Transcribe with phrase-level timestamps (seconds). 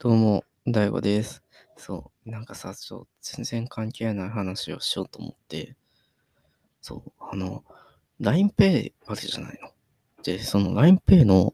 [0.00, 1.42] どうも、大悟です。
[1.76, 5.74] そう、なんかさ、ちょ、全然関係ない話をしようと思って、
[6.80, 7.64] そう、あの、
[8.20, 9.70] LINEPay あるじゃないの。
[10.22, 11.52] で、その LINEPay の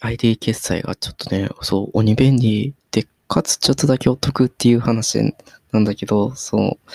[0.00, 5.34] ID 決済がちょっとね、そう、鬼便利で、かつちょっとだけお得っていう話
[5.72, 6.90] なんだけど、そう、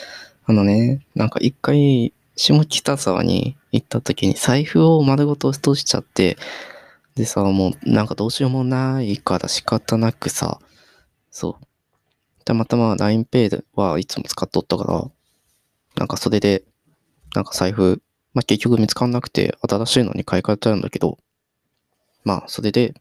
[0.45, 6.37] あのね、なんか一回、下北沢に行った時に財布を丸ごと落としちゃって、
[7.15, 10.59] でさ、もうなんかどうしようもないから仕方なくさ、
[11.29, 11.65] そう。
[12.45, 15.05] たまたま LINEPay はいつも使っとったから、
[15.95, 16.63] なんかそれで、
[17.35, 18.01] なんか財布、
[18.33, 21.19] まあ結局見つかんなくて新しいのに買い替えちゃうんだけど、
[22.23, 22.95] まあそれで、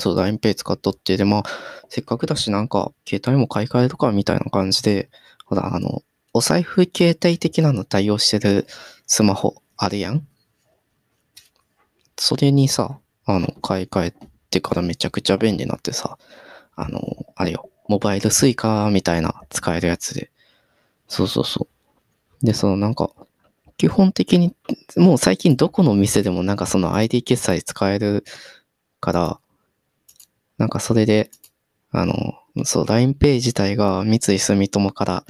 [0.00, 1.42] そう LINEPay 使っとって、でまあ
[1.88, 5.08] せっかくだしなんか携帯も買い替えるかみたいな感じで、
[5.44, 8.66] ほらあの、お財布携帯的なの対応してる
[9.06, 10.26] スマホあるやん
[12.16, 14.14] それにさ、あの、買い替え
[14.50, 16.18] てからめちゃくちゃ便利になってさ、
[16.76, 17.00] あの、
[17.36, 20.30] あれよ、モバイルスイカみたいな使えるやつで。
[21.08, 21.68] そうそうそ
[22.42, 22.46] う。
[22.46, 23.10] で、そのなんか、
[23.76, 24.54] 基本的に、
[24.96, 28.24] もう最近どこの店でもなんかその ID 決済使える
[29.00, 29.40] から、
[30.58, 31.30] なんかそれで、
[31.90, 32.14] あの、
[32.64, 35.24] そう、LINEPay 自体が三井住友から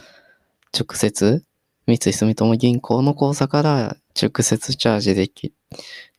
[0.78, 1.42] 直接、
[1.86, 5.52] 三井住友銀行の口座から直接チャージでき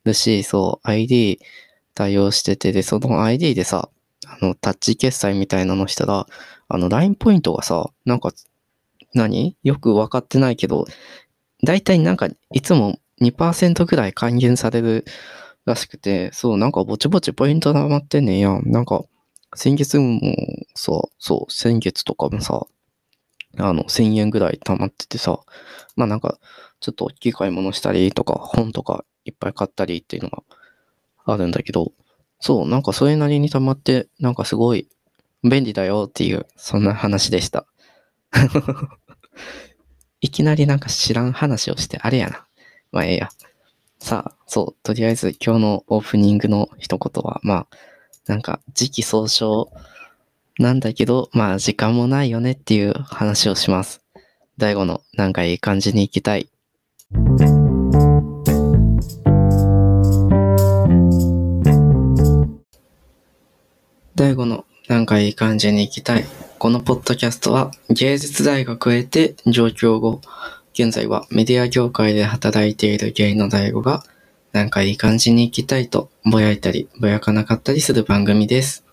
[0.04, 1.40] るし、そう、ID
[1.96, 3.88] 対応してて、で、その ID でさ、
[4.26, 6.26] あの、タッチ決済みたいなのしたら、
[6.68, 8.32] あの、LINE ポイントがさ、なんか、
[9.14, 9.56] 何？
[9.62, 10.84] よくわかってないけど、
[11.64, 15.06] だいたいなんか、いつも2%くらい還元される
[15.64, 18.70] らしくて、そう、なんかぼちぼちポイント溜まってんねんやん。
[18.70, 19.04] なんか、
[19.54, 20.20] 先月も
[20.74, 22.66] さ、そう、先月とかもさ、
[23.58, 25.40] あの、1000円ぐらい溜まっててさ、
[25.96, 26.38] まあなんか、
[26.80, 30.42] ちょっと大きい買い物したりとか、本とかいっぱい買ったりっていうのが
[31.26, 31.92] あるんだけど、
[32.40, 34.88] そう、なんかそれなりに溜まって、なんかすごい
[35.42, 37.66] 便利だよっていう、そんな話でした。
[40.20, 42.46] いきなりなんか知らん話をして、あれやな。
[42.92, 43.28] まあええや。
[43.98, 47.66] さあ、そう、とりあえず今日のオープニングの一言は、まあ、
[48.26, 49.68] なんか時期尚早
[50.58, 54.02] なんだけど、まあ時間もないよねっていう話をします。
[54.58, 56.48] 大悟のなんかいい感じに行きたい。
[64.16, 66.24] 大悟のなんかいい感じに行きたい。
[66.58, 70.22] このポッドキャストは芸術大学へて上京後、
[70.72, 74.02] 現在はメディア業界で働いている芸の大悟が
[74.52, 78.86] なんかいい感じに行きたいとぼやいたりぼやかなかったりする番組です。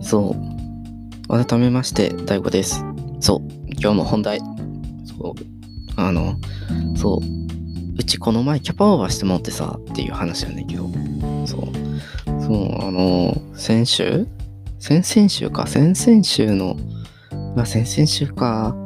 [0.00, 1.46] そう。
[1.46, 2.84] 改めまして、大悟です。
[3.20, 3.40] そう。
[3.78, 4.40] 今日の本題。
[5.04, 5.42] そう。
[5.94, 6.34] あの、
[6.96, 7.45] そう。
[7.98, 10.88] うちこの前キャパオーバーしてもってさ、っていう話やねんけど。
[11.46, 11.62] そう。
[12.42, 14.26] そう、あの、先週？
[14.78, 15.66] 先々週か。
[15.66, 16.76] 先々週の、
[17.56, 18.76] まあ、先々週か。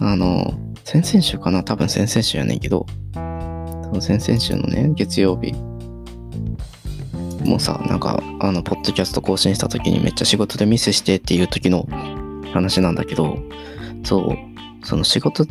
[0.00, 0.54] あの、
[0.84, 2.86] 先々週かな多分先々週やねんけど。
[3.92, 5.52] そう先々週のね、月曜日。
[7.44, 11.88] もうさ、なんか、あの、ポッドキャスト更新した時にめっちゃ仕事でミスしてっていう時の
[12.52, 13.36] 話なんだけど、
[14.04, 15.44] そう、その仕事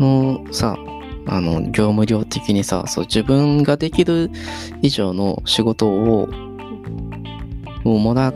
[0.00, 0.76] のさ、
[1.26, 4.30] あの、業務量的にさ、そう、自分ができる
[4.82, 6.28] 以上の仕事を、
[7.84, 8.34] をもらっ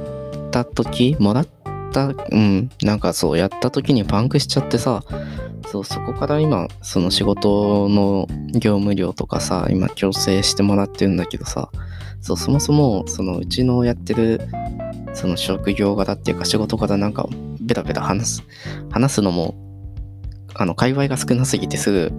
[0.50, 1.48] た時、もらっ
[1.92, 5.02] た、うん、なんかそう、やった時にパンクしちゃってさ、
[5.70, 11.70] そう、そこから今、その仕事の業務量とかさ、今調整してもらってるんだけどさ、
[12.20, 14.40] そう、そもそも、そのうちのやってる、
[15.12, 17.28] その職業柄っていうか仕事柄なんか、
[17.60, 18.42] ベラベラ話す、
[18.90, 19.67] 話すのも、
[20.58, 22.12] あの、界隈が少なすぎてすぐ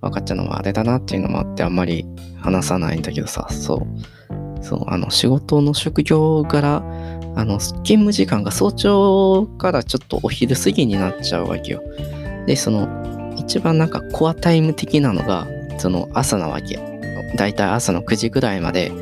[0.00, 2.06] 分かっちゃうのもあれだなっていうのもあって、あんまり
[2.40, 3.86] 話さないんだけどさ、そ
[4.30, 6.76] う、そう、あの、仕事の職業柄、
[7.36, 11.82] あの、勤務時間が早朝からちょっとお昼過ぎになっちゃうわけよ。
[12.46, 15.46] で、その、一番なんかコアタイム的なのが、
[15.78, 16.78] その朝なわけ。
[17.36, 18.92] だいたい朝の9時ぐらいまで、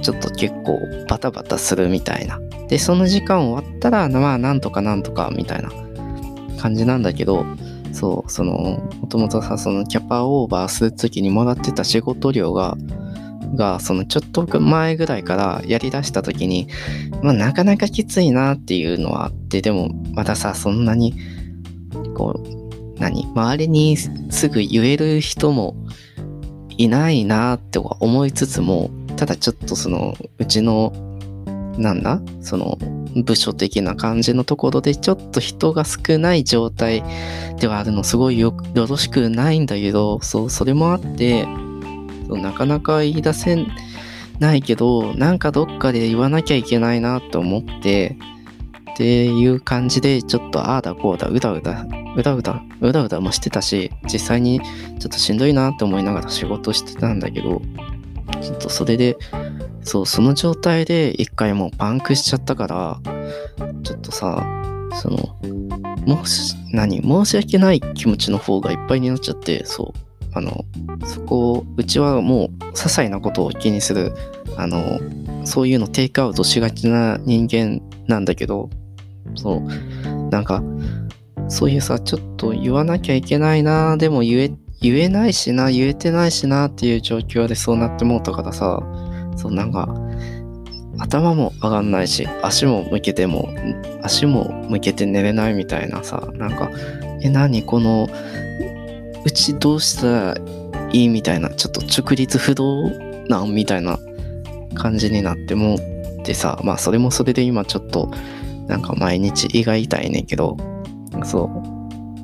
[0.00, 2.40] ちょっと結構バタバタするみたいな。
[2.68, 5.70] で、その時間終わったら、まあなんとかなんとかみたいな
[6.62, 7.44] 感じなんだけど、
[7.92, 12.76] そう、その、もともとさ、そのキャパオーバーするときにもらってた仕事量が、
[13.56, 16.68] が、そのちょっと前ぐらいからやりだしたときに、
[17.22, 21.14] まあなかなかきついなっていうのはあって、でもまださ、そんなに、
[22.14, 25.74] こう、何周りにすぐ言える人も
[26.78, 30.92] いないなって思いつつも、ただちょっとその、うちの
[31.78, 32.20] なんだ？
[32.40, 32.78] その
[33.24, 37.02] 部署的な感じのところでちょっと人が少ない状態
[37.58, 41.46] ではあるのすごいよよろしくないんだけどそうそれもあって
[42.28, 43.66] なかなか言い出せ
[44.38, 48.16] ないけどなんかどっかで言わなきゃいけないなと思って
[48.92, 51.86] っていう感じでちょっとああだこうだうだうだ
[52.16, 54.60] うだうだうだうだもしてたし実際に
[54.98, 57.60] ちょっとしんどいなって思いながら仕事してたんだけど
[58.40, 59.16] ちょっとそれで
[59.82, 63.00] そうその状態で一回もうパンクしちゃったから
[63.82, 64.46] ちょっとさ
[64.94, 65.36] その
[66.06, 70.64] もし何申し訳ない気持ちの方がいっぱいになっちゃってそうあの
[71.04, 74.12] そこをうちはもう些細なことを気にする
[74.56, 75.00] あの
[75.44, 78.70] そういうのテイクアウトしがちな人間なんだけど
[79.34, 80.62] そうなんか
[81.48, 88.80] そういうさちょっと言わなきゃいけないなでも言え言えないしな言えてないしなっていう状況でそうなってもうたからさ
[89.42, 89.92] そうなんか
[90.98, 93.48] 頭も上がんないし足も向けても
[94.02, 96.70] 足も向けて寝れないみたいなさなんか
[97.22, 97.64] え何？
[97.64, 98.08] この
[99.24, 100.36] うちどうしたら
[100.92, 102.88] いいみたいなちょっと直立不動
[103.28, 103.98] なんみたいな
[104.74, 105.78] 感じになってもっ
[106.24, 108.12] てさまあそれもそれで今ちょっと
[108.68, 110.56] なんか毎日胃が痛いねんけど
[111.24, 111.50] そ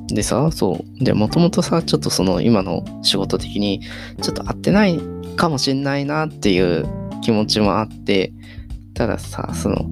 [0.09, 0.13] う。
[0.13, 1.03] でさそう。
[1.03, 3.81] でもともとさちょっとその今の仕事的に
[4.21, 4.99] ちょっと合ってない
[5.35, 6.87] かもしんないなっていう
[7.21, 8.33] 気持ちもあって
[8.93, 9.85] たださその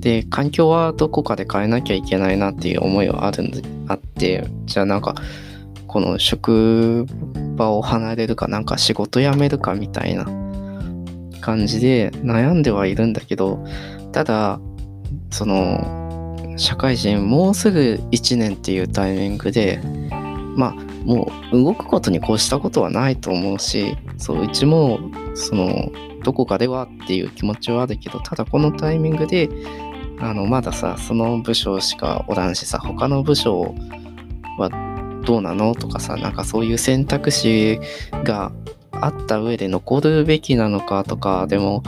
[0.00, 5.14] で環境はどこかで変えなきゃいけないなっていう思いはあるんであってじゃあなんか
[5.86, 7.06] この職
[7.56, 10.24] 場を離れるかなんか仕事辞めるかみたいな
[11.40, 13.64] 感じで悩んではいるんだけど
[14.12, 14.60] ただ
[15.30, 19.80] その社会人もうすぐ1年っていうタイミングで
[20.56, 20.72] まあ
[21.04, 24.98] もう動くことに越したことはないと思うしそううちも
[25.34, 25.90] その
[26.28, 29.48] どこかではっていう気持ちはあるけどただこのタイミングで
[30.20, 33.74] あのまださその部署しかおらんしさ他の部署
[34.58, 34.68] は
[35.24, 37.80] どうなのとかさなんかそういう選択肢
[38.24, 38.52] が
[38.92, 41.82] あった上で残るべきなのかとかでも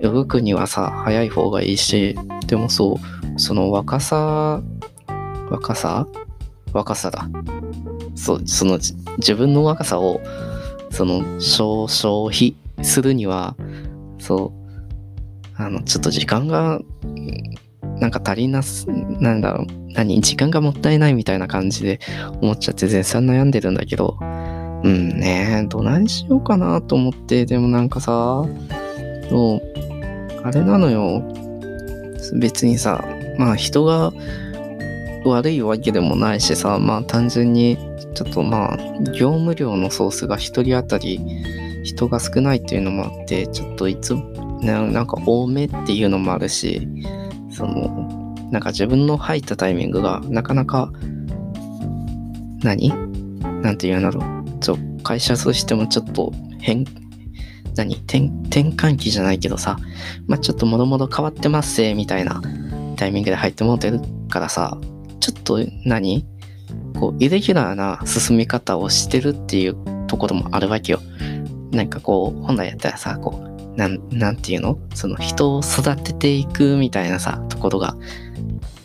[0.00, 2.18] 動くにはさ早い方がいいし
[2.48, 2.98] でもそ
[3.36, 4.60] うその若さ
[5.52, 6.08] 若さ？
[6.72, 7.28] 若さだ。
[8.16, 8.80] そうその
[9.18, 10.20] 自分の若さを
[10.90, 11.86] その消
[12.28, 13.56] 費するには
[14.18, 14.64] そう
[15.56, 16.80] あのちょっと時間が
[18.00, 22.00] なんか足りなすなんだろう何時間がもったいないみたいな感じで
[22.42, 24.24] 思っちゃって絶賛悩んでるんだけどう
[24.88, 28.44] んねどないしようかなと思ってでもなんかさ
[29.30, 31.22] そうあれなのよ。
[32.32, 33.04] 別にさ
[33.38, 34.12] まあ人が
[35.24, 37.78] 悪いわけでもないしさまあ単純に
[38.14, 38.76] ちょっとまあ
[39.12, 41.20] 業務量のソースが1人当たり
[41.84, 44.14] 人が少ないっていうのもあってちょっといつ
[44.62, 46.88] なんか多めっていうのもあるし
[47.50, 50.90] そのなんか自分の入ったタイミングがなかなか
[52.62, 52.88] 何？
[53.62, 54.58] なんて言うんだろう。
[54.60, 56.84] ちょ会社としてもちょっと変
[57.76, 57.96] 何？
[57.96, 58.30] 転
[58.70, 59.76] 換期じゃないけどさ
[60.26, 62.40] まあちょっともろもろ変わってますせみたいな
[62.96, 64.78] タイミングで入ってもうてるからさ
[65.20, 66.24] ちょっと何？
[66.98, 69.76] こうイレギュラーな進み方をしてるっていう
[70.06, 71.00] ところもあるわけよ。
[71.74, 74.78] なんかこう本来やったらさこうなんなんていうの？
[74.94, 77.96] その人を育てていくみたいなさところが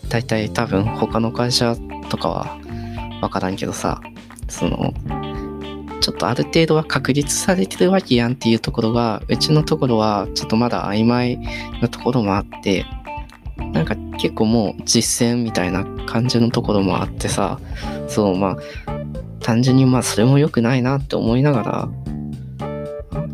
[0.09, 1.75] 大体多分他の会社
[2.09, 2.57] とかは
[3.21, 4.01] わからんけどさ
[4.47, 4.93] その
[6.01, 11.37] ちょっとある程度は確立されてるわけやんっていうところがうちのところはちょっとまだ曖昧
[11.81, 12.85] なところもあって
[13.57, 17.59] なんか結構もう実践みたいな感じのところもあってさ
[18.07, 18.57] そうまあ
[19.41, 21.89] 単純にまあそれも良くないなって思いながら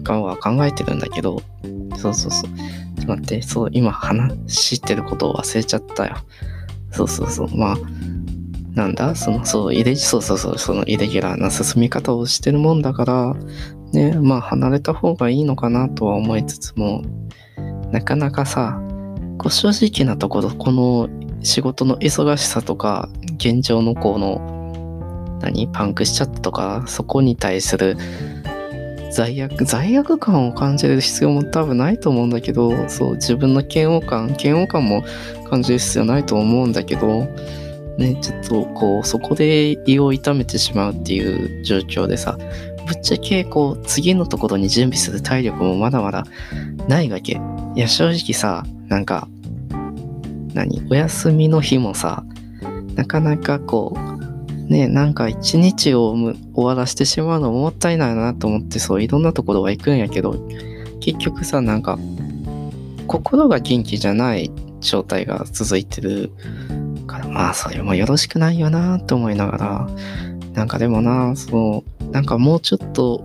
[0.06, 1.42] かは考えてるんだけど
[1.98, 2.50] そうそうそう。
[2.50, 6.16] ちょっと待ってそう今話してることを忘れちゃったよ。
[6.92, 7.58] そうそうそう。
[7.58, 7.78] まあ
[8.74, 9.16] なんだ？
[9.16, 10.58] そのそうイレそうそうそう。
[10.58, 13.36] そのイレギュラーな進み方をしてるもんだから
[13.92, 17.04] ねまあ離れた方がいいのかなとは思いつつも
[17.92, 18.82] なかなかさ
[19.38, 21.10] こう正直なところこの
[21.42, 25.68] 仕事の忙しさとか現状のこの何？
[25.68, 27.98] パンクしちゃったとかそこに対する
[29.16, 35.06] 罪悪罪悪感を感じる必要も多分ないと思うんだけどそう自分の嫌悪感嫌悪感も
[35.50, 37.24] 感じる必要ないと思うんだけど
[37.98, 42.38] ねちょっとこうそこで胃を痛めてしまうっていう状況でさ
[42.86, 46.26] ぶっちゃけこう次のところに準備する体力もまだまだ
[46.90, 47.40] ないわけ。
[47.76, 49.30] いや正直さなんか
[50.54, 52.24] 何お休みの日もさ
[52.96, 54.15] なかなかこう
[54.68, 60.48] ねなんか一日を終わらせてしまうのもったいないなと思ってそういろんなところは行くんやけど
[61.00, 62.00] 結局さなんか
[63.08, 66.32] 心が元気じゃない状態が続いてる
[67.08, 69.88] からまあそれもよろしくないよなって思いながら
[70.54, 73.24] なんかでもなそうなんかもうちょっと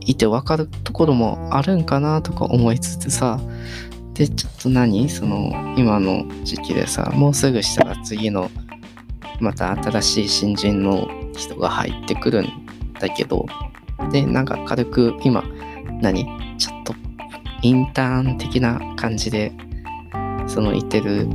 [0.00, 3.40] いて分かるところもあるんかなとか思いつつさ
[4.14, 8.50] でちょっと何その今の時期でさもうすぐしたら次の
[9.42, 12.66] また新しい新人の人が入ってくるん
[13.00, 13.46] だけど
[14.10, 15.42] でなんか軽く今
[16.00, 16.24] 何？
[16.58, 16.94] ちょっと
[17.62, 19.52] インターン的な感じで
[20.46, 21.26] そのいてる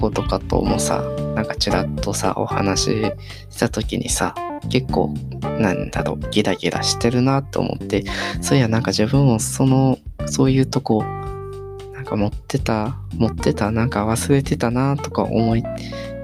[0.00, 1.02] 子とかともさ
[1.34, 3.12] なんかちらっとさお話し
[3.50, 4.34] した時にさ
[4.70, 5.14] 結構
[5.58, 8.04] なんだろうギラギラしてるなって思って
[8.40, 15.64] そういやなんか自分もそのそういうとこなんか持ってた持ってたなんか忘れてたなとか思い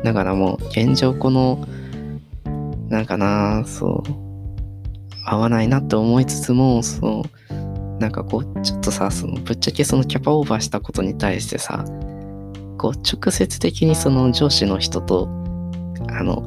[0.05, 1.67] ながらもう現状この
[2.89, 4.25] なんかなそう
[5.25, 11.85] 合わないなって思いつつもそうなんかこうちょっとさそのぶっちゃけそのキャパオーバーしたことに対してさ
[12.77, 15.27] こう直接的にその上司の人と
[16.09, 16.45] あの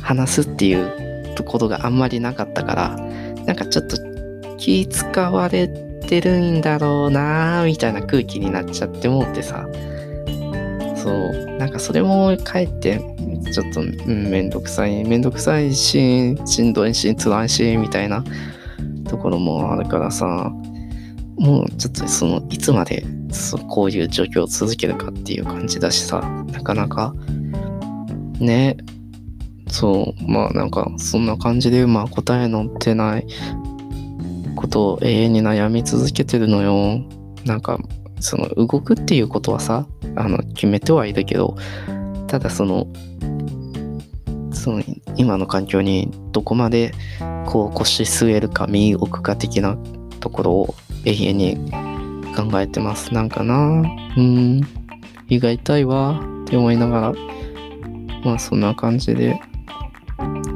[0.00, 2.96] 話すっていうところがあんまりなかったから
[3.44, 3.96] なんかちょっと
[4.58, 9.66] 気使われてるんだろうなみたいな空気になっちゃってもってさ
[11.08, 13.00] そうなんかそれもかえって
[13.50, 18.22] ちょっと、うん、めんくさいめんどくさいししんどいし辛いしみたいな
[19.08, 20.52] ところもあるからさ
[21.38, 26.20] もうちょっとそのいつまでそこういう状況を続けるかっていう感じだしさ
[26.52, 27.14] なかなか
[28.38, 28.76] ね
[29.68, 33.26] そうまあなんかそんな感じでまあ答えの出ない
[34.56, 37.17] ことを永遠に悩み続けてるのよ。
[37.48, 37.78] なんか
[38.20, 39.86] その動くっていうことはさ
[40.16, 41.56] あの決めてはいるけど
[42.26, 42.86] ただその
[44.52, 44.82] その
[45.16, 46.92] 今の環境にどこまで
[47.46, 49.78] こう腰据えるか身を置くか的な
[50.20, 50.74] ところを
[51.04, 51.72] 永遠に
[52.36, 53.14] 考えてます。
[53.14, 53.82] なんかな
[54.16, 54.60] うん。
[55.28, 57.14] 胃が痛いわって思いながら
[58.24, 59.40] まあそんな感じで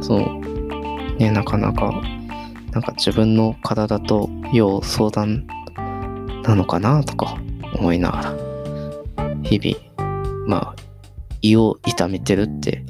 [0.00, 1.16] そう。
[1.16, 1.92] ねなかなか
[2.72, 5.46] なんか自分の体と要相談
[6.42, 7.36] なのかなとか
[7.74, 8.34] 思いながら
[9.42, 10.76] 日々まあ
[11.40, 12.84] 胃を痛めてるって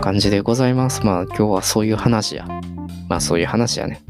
[0.00, 1.04] 感じでございます。
[1.04, 2.46] まあ今日はそういう話や。
[3.08, 4.02] まあそういう話やね。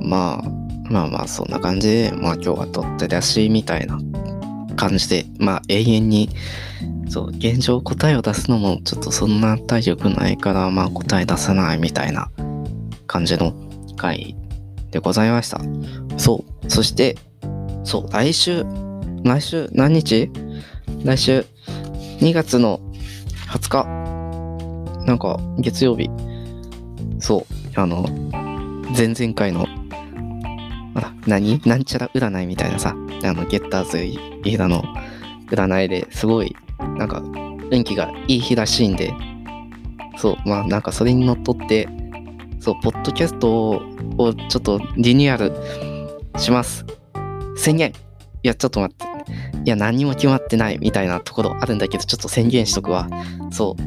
[0.00, 0.42] まあ
[0.90, 3.98] まあまあそんな感じで、まあ今日は取って出しみたいな
[4.76, 6.28] 感じで、まあ永遠に、
[7.12, 12.30] そう、現状答えを出すのもちょっとそんな体力ないから、まあ答え出さないみたいな
[13.06, 13.52] 感じの
[13.98, 14.34] 回
[14.90, 15.60] でございました。
[16.16, 17.18] そう、そして、
[17.84, 18.64] そう、来週、
[19.24, 20.30] 来週何日？
[21.04, 21.44] 来週
[22.20, 22.80] 2月の
[23.50, 26.08] 20日、なんか月曜日、
[27.20, 27.44] そう、
[27.78, 28.08] あの、
[28.96, 29.66] 前々回の
[30.94, 31.60] あ何？
[31.66, 33.98] なんちゃら占いみたいなさ、あの、ゲッターズ
[34.44, 34.82] 飯田の
[35.50, 36.56] 占いですごい、
[36.96, 37.22] なんか、
[37.70, 39.12] 運気がいい日らしいんで、
[40.16, 41.88] そう、まあなんかそれにのっとって、
[42.60, 43.70] そう、ポッドキャスト
[44.18, 45.36] をちょっとリニューア
[46.34, 46.84] ルします。
[47.56, 47.92] 宣言
[48.42, 49.06] いや、ちょっと待って。
[49.64, 53.08] いや、何も決まってないみたいなところあるんだけど、ちょっと宣言しとくわ。
[53.50, 53.82] そう。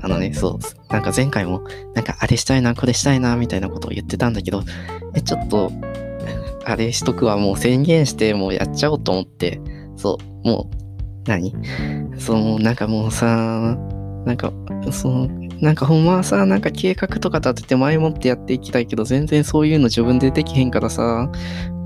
[0.00, 0.92] あのね、そう。
[0.92, 1.62] なんか前回も、
[1.94, 4.62] なんかあれしたいな、これしたいな、みたいなことを言ってたんだけど、
[5.14, 5.70] え、ちょっと、
[6.64, 9.60] あれしとくはもう宣言してもうやっちゃおうと思って、
[9.96, 10.87] そう、もう、
[11.26, 11.52] 何？
[12.18, 13.76] そう、なんかもうさ、
[14.24, 14.52] なんか、
[14.90, 15.28] その、
[15.60, 21.30] なんかほんまはさ、なんか計画とか立てて前もってやっていきたいけど、全然そういうの自分でできへんからさ、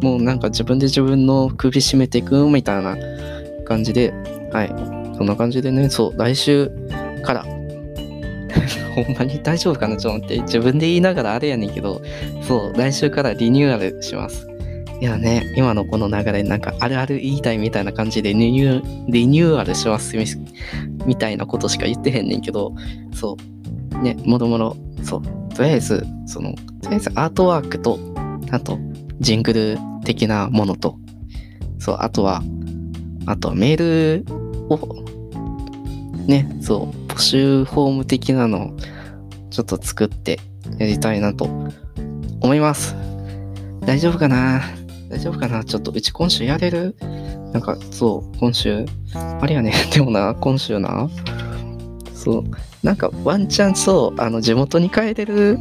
[0.02, 2.96] もうなんか自分で自分の首絞めていくみたいな
[3.64, 4.12] 感じで、
[4.52, 4.68] はい。
[5.16, 6.70] そんな感じでね、そう、来週
[7.22, 7.44] から
[8.94, 9.96] ほんまに大丈夫かな？
[9.96, 10.42] ちょっと待って。
[10.42, 12.02] 自分で言いながらあれやねんけど、
[12.42, 14.46] そう、来週からリニューアルします。
[15.02, 20.16] いやね、今のこの流れ、なんかあるある言いたいみたいな感じでリニューリニューアルします
[21.04, 22.72] みたいなことしか言ってへんねんけど、
[23.12, 23.36] そ
[23.96, 25.22] う、ね、もろもろ、そう、
[25.56, 27.98] とりあえず、その、とりあえずアートワークと、
[28.52, 28.78] あと、
[29.18, 30.96] ジングル的なものと、
[31.80, 32.40] そう、あとは、
[33.26, 34.24] あとはメール
[34.68, 35.04] を、
[36.28, 38.76] ね、そう、募集フォーム的なのを
[39.50, 40.38] ちょっと作って
[40.78, 41.48] やりたいなと
[42.40, 42.94] 思います。
[43.80, 44.62] 大丈夫かな？
[45.12, 45.62] 大丈夫かな？
[45.62, 46.96] ちょっとうち今週やれる？
[47.52, 51.10] なんかそう、今週、あれやね、 でもな、今週な、
[52.14, 52.44] そう、
[52.82, 55.58] なんかワンチャンそう、あの地元に帰れる、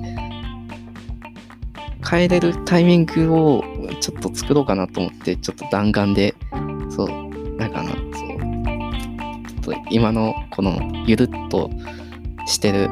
[2.01, 3.62] 帰れるタイミングを
[4.00, 6.34] ちょっと作ろうかなと思って、ちょっと弾丸で、
[6.89, 7.08] そう、
[7.58, 11.70] なんかな、そう、と今のこのゆるっと
[12.46, 12.89] してる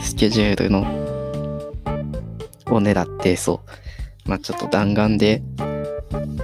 [0.00, 0.80] スケジュールの
[2.66, 3.70] を狙ってそう。
[4.30, 5.42] まあちょっと弾丸で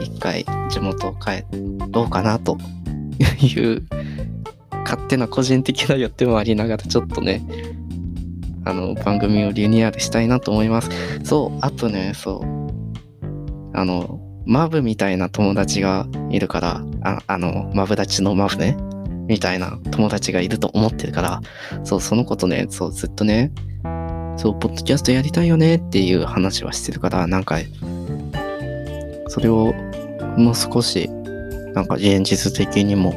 [0.01, 1.45] 一回地元を帰
[1.93, 2.59] ろうかなと。
[3.41, 3.87] いう
[4.85, 7.43] 勝手な個人的な予定もありながらちょっとね
[8.65, 10.91] あの番組をリニューアルしたいなと思います。
[11.25, 18.77] そうあとねそうあのマブみたいな友達がいるからああのマブダチのマブね
[19.29, 21.41] みたいな友達がいると思ってるから
[21.85, 23.53] そうそのことねそうずっとね
[24.37, 27.59] そうポッドキャストやりたいよねっていう話はしてるからなんか
[29.29, 29.75] それを
[30.37, 31.09] もう少し
[31.75, 33.13] なんか現実的にも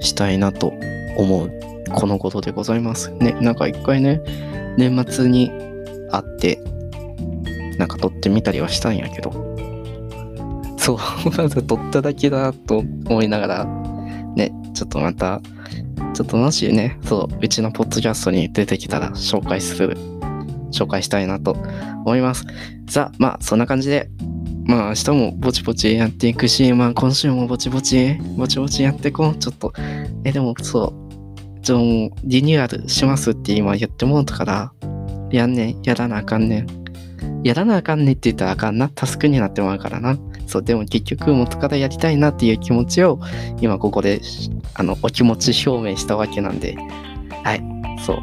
[0.00, 0.72] したいなと
[1.16, 1.64] 思う
[1.94, 3.10] このことでございます。
[3.12, 4.20] ね、なんか一回ね、
[4.76, 5.50] 年末に
[6.10, 6.58] 会って、
[7.78, 9.32] なんか撮ってみたりはしたんやけど、
[10.76, 10.98] そう、
[11.36, 13.64] まず撮っただけだと思いながら、
[14.36, 15.40] ね、ちょっとまた、
[16.12, 19.96] ちょっともしね、そう、うちのポッドキャストに出てきたら紹介する、
[20.74, 21.52] 紹介したいなと
[22.04, 22.44] 思います。
[22.88, 24.10] さあ、まあ、そんな感じで、
[24.66, 29.36] まあ明日もぼちぼちやっていくし、まあ今週もぼちぼち、ぼちぼちやっていこう。
[29.36, 29.72] ちょっと、
[30.24, 30.94] え、でもそ
[31.56, 31.78] う、ちょ、
[32.24, 34.72] リニューアルしますって今言ってもうたから、
[35.30, 36.66] やんねん、やらなあかんねん。
[37.44, 38.88] やらなあかんねんって言ったらあかんな。
[38.88, 40.16] タスクになってまうからな。
[40.46, 43.20] そう、でも結局元からやりたいなっていう気持ちを
[43.60, 44.22] 今ここで、
[44.74, 46.74] あの、お気持ち表明したわけなんで、
[47.44, 47.62] はい、
[48.04, 48.18] そう。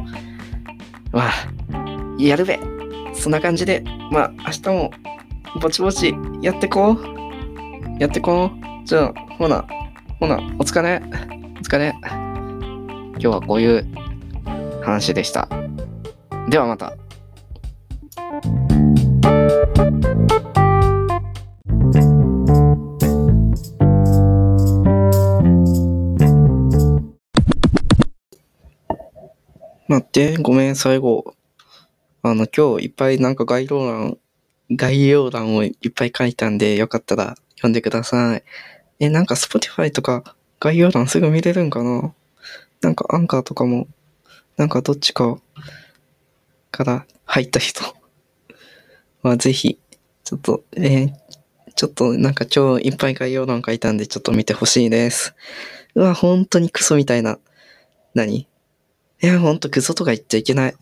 [1.11, 1.31] まあ、
[2.27, 2.59] やるべ。
[3.13, 4.91] そんな感じで、まあ明日も
[5.61, 6.97] ぼちぼちやってこう。
[7.99, 8.85] やってこう。
[8.85, 9.65] じゃあ、ほな、
[10.19, 11.01] ほな、お疲れ。
[11.57, 11.93] お疲れ。
[12.01, 13.87] 今日はこういう
[14.83, 15.47] 話でした。
[16.49, 16.95] ではまた。
[29.87, 31.35] 待って、ごめん、最後。
[32.23, 34.17] あの、今日いっぱいなんか概要欄
[34.73, 38.43] 概要欄をいっぱい書いたんで、よかったら読んでください。
[38.99, 42.13] え、なんか Spotify とか概要欄すぐ見れるんかな？
[42.81, 43.87] なんかアンカーとかも、
[44.57, 45.39] なんかどっちか
[46.71, 47.83] から入った人
[49.23, 49.77] はぜひ、
[50.23, 51.13] ちょっと、えー、
[51.75, 55.33] ちょっとなんか今日いっぱい概要欄書いたんでちょっと見てほしいです。
[55.95, 57.39] うわ、本当にクソみたいな。
[58.13, 58.37] 何？
[58.37, 58.47] い
[59.19, 60.75] や、ほんとクソとか言っちゃいけない。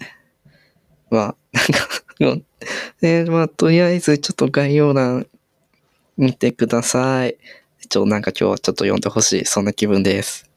[1.09, 5.27] まあ、なんか、 まあ、とりあえずちょっと概要欄
[6.17, 7.37] 見てください。
[7.89, 9.45] ちょ、なんか今日はちょっと読んでほしい。
[9.45, 10.49] そんな気分です。